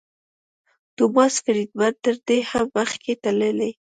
ټوماس 0.95 1.33
فریډمن 1.45 1.93
تر 2.05 2.15
دې 2.27 2.39
هم 2.49 2.65
مخکې 2.77 3.13
تللی. 3.23 3.71